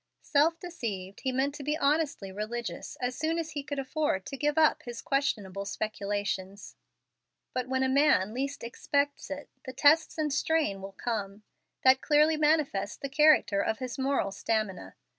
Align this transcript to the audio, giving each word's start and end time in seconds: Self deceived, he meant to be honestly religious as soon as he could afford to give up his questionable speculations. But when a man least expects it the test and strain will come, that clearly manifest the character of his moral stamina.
Self 0.23 0.59
deceived, 0.59 1.19
he 1.19 1.31
meant 1.31 1.53
to 1.53 1.63
be 1.63 1.77
honestly 1.77 2.31
religious 2.31 2.95
as 2.95 3.15
soon 3.15 3.37
as 3.37 3.51
he 3.51 3.61
could 3.61 3.77
afford 3.77 4.25
to 4.25 4.35
give 4.35 4.57
up 4.57 4.81
his 4.81 4.99
questionable 4.99 5.63
speculations. 5.63 6.75
But 7.53 7.67
when 7.67 7.83
a 7.83 7.87
man 7.87 8.33
least 8.33 8.63
expects 8.63 9.29
it 9.29 9.47
the 9.63 9.73
test 9.73 10.17
and 10.17 10.33
strain 10.33 10.81
will 10.81 10.93
come, 10.93 11.43
that 11.83 12.01
clearly 12.01 12.35
manifest 12.35 13.01
the 13.01 13.09
character 13.09 13.61
of 13.61 13.77
his 13.77 13.99
moral 13.99 14.31
stamina. 14.31 14.95